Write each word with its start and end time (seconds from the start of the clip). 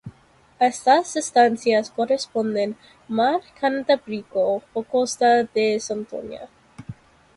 A 0.59 0.65
estas 0.65 1.15
estancias 1.15 1.91
corresponden 1.91 2.75
"Mar 3.07 3.41
Cantábrico" 3.59 4.63
o 4.73 4.81
"Costa 4.83 5.43
de 5.43 5.79
Santoña". 5.79 6.49